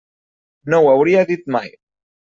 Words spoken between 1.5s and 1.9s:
mai.